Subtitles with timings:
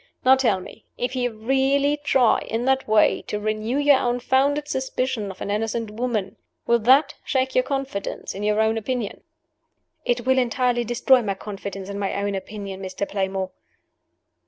[0.25, 5.29] Now tell me if he really try, in that way, to renew your unfounded suspicion
[5.29, 9.21] of an innocent woman, will that shake your confidence in your own opinion?"
[10.03, 13.07] "It will entirely destroy my confidence in my own opinion, Mr.
[13.07, 13.51] Playmore."